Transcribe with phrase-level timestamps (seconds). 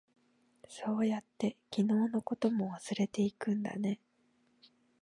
[0.67, 3.99] そうやって、昨日のことも忘れていくんだね。